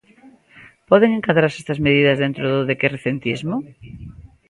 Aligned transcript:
Poden 0.89 1.11
encadrarse 1.17 1.59
estas 1.63 1.79
medidas 1.87 2.17
dentro 2.23 2.45
do 2.53 2.61
decrecentismo? 2.71 3.55